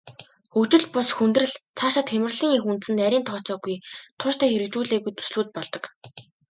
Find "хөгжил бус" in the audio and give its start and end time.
0.53-1.09